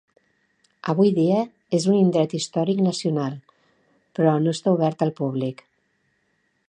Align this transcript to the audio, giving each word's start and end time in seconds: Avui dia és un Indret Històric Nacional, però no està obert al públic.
Avui 0.93 1.11
dia 1.17 1.41
és 1.79 1.85
un 1.91 1.97
Indret 1.99 2.33
Històric 2.39 2.81
Nacional, 2.87 3.37
però 4.21 4.33
no 4.47 4.55
està 4.59 4.75
obert 4.79 5.07
al 5.09 5.17
públic. 5.21 5.63